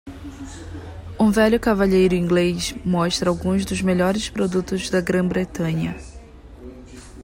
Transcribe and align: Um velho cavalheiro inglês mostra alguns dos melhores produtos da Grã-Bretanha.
Um 1.19 1.29
velho 1.29 1.59
cavalheiro 1.59 2.15
inglês 2.15 2.73
mostra 2.83 3.29
alguns 3.29 3.63
dos 3.63 3.83
melhores 3.83 4.29
produtos 4.31 4.89
da 4.89 4.99
Grã-Bretanha. 4.99 5.95